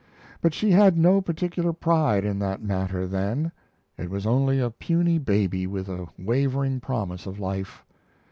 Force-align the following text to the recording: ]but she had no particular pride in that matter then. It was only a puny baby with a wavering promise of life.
]but 0.41 0.51
she 0.51 0.71
had 0.71 0.97
no 0.97 1.21
particular 1.21 1.71
pride 1.71 2.25
in 2.25 2.39
that 2.39 2.59
matter 2.63 3.05
then. 3.05 3.51
It 3.99 4.09
was 4.09 4.25
only 4.25 4.59
a 4.59 4.71
puny 4.71 5.19
baby 5.19 5.67
with 5.67 5.87
a 5.87 6.07
wavering 6.17 6.79
promise 6.79 7.27
of 7.27 7.39
life. 7.39 7.85